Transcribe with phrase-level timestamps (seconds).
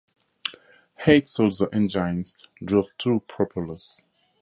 [1.05, 4.01] Eight Sulzer engines drove two propellers.